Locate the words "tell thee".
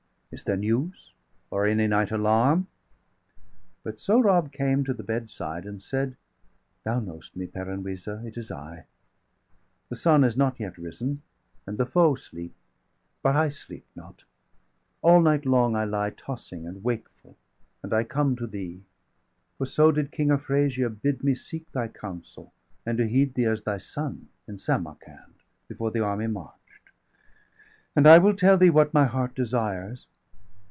28.33-28.69